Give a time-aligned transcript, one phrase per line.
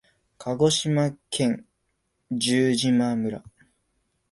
[0.39, 1.63] 鹿児島県
[2.31, 3.43] 十島村